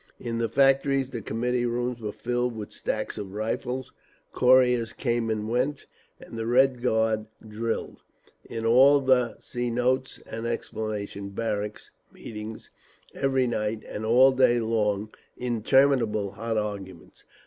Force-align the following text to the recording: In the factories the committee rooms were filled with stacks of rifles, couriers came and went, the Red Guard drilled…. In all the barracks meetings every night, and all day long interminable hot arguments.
In 0.19 0.39
the 0.39 0.49
factories 0.49 1.11
the 1.11 1.21
committee 1.21 1.67
rooms 1.67 1.99
were 2.01 2.11
filled 2.11 2.55
with 2.55 2.71
stacks 2.71 3.19
of 3.19 3.35
rifles, 3.35 3.93
couriers 4.33 4.93
came 4.93 5.29
and 5.29 5.47
went, 5.47 5.85
the 6.27 6.47
Red 6.47 6.81
Guard 6.81 7.27
drilled…. 7.47 8.01
In 8.49 8.65
all 8.65 8.99
the 8.99 9.37
barracks 11.35 11.91
meetings 12.11 12.69
every 13.13 13.45
night, 13.45 13.83
and 13.87 14.03
all 14.03 14.31
day 14.31 14.59
long 14.59 15.09
interminable 15.37 16.31
hot 16.31 16.57
arguments. 16.57 17.23